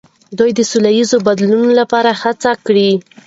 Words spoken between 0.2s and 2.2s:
ده د سولهییز بدلون لپاره